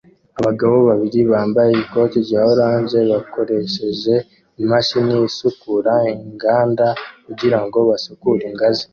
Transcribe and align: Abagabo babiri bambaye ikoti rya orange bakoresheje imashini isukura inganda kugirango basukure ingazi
Abagabo 0.39 0.75
babiri 0.89 1.19
bambaye 1.31 1.71
ikoti 1.83 2.17
rya 2.25 2.41
orange 2.51 2.99
bakoresheje 3.11 4.13
imashini 4.61 5.13
isukura 5.27 5.93
inganda 6.23 6.87
kugirango 7.25 7.77
basukure 7.89 8.43
ingazi 8.49 8.85